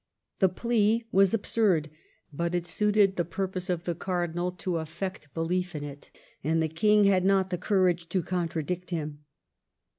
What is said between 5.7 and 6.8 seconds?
in it, and the